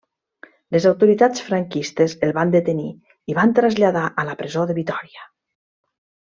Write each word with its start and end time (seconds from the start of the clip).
Les 0.75 0.85
autoritats 0.91 1.43
franquistes 1.49 2.15
el 2.29 2.33
van 2.39 2.55
detenir 2.57 2.87
i 3.33 3.37
van 3.43 3.55
traslladar 3.61 4.07
a 4.25 4.29
la 4.33 4.37
presó 4.43 4.65
de 4.73 4.81
Vitòria. 4.83 5.31